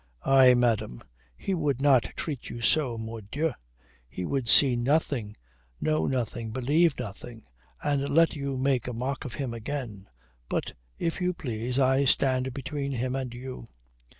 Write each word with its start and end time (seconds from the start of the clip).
Aye, 0.25 0.55
madame, 0.55 1.03
he 1.37 1.53
would 1.53 1.79
not 1.79 2.09
treat 2.15 2.49
you 2.49 2.59
so, 2.59 2.97
mordieu. 2.97 3.51
He 4.09 4.25
would 4.25 4.47
see 4.47 4.75
nothing, 4.75 5.37
know 5.79 6.07
nothing, 6.07 6.49
believe 6.49 6.97
nothing. 6.97 7.45
And 7.83 8.09
let 8.09 8.35
you 8.35 8.57
make 8.57 8.87
a 8.87 8.93
mock 8.93 9.25
of 9.25 9.35
him 9.35 9.53
again. 9.53 10.07
But 10.49 10.73
if 10.97 11.21
you 11.21 11.33
please, 11.35 11.77
I 11.77 12.05
stand 12.05 12.51
between 12.51 12.93
him 12.93 13.15
and 13.15 13.31
you." 13.31 13.67